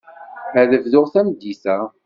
[0.59, 1.77] Ad bduɣ tameddit-a.